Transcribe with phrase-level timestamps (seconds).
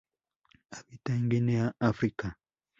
[0.71, 2.39] Habita en Guinea África.